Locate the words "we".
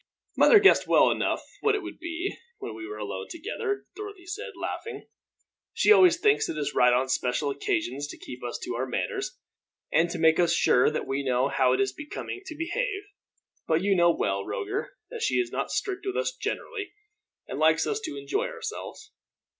2.73-2.87, 11.05-11.21